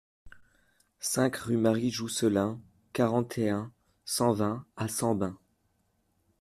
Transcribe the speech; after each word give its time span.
cinq 0.99 1.35
rue 1.35 1.57
Marie 1.57 1.91
Jousselin, 1.91 2.59
quarante 2.91 3.37
et 3.37 3.51
un, 3.51 3.71
cent 4.03 4.33
vingt 4.33 4.65
à 4.75 4.87
Sambin 4.87 5.37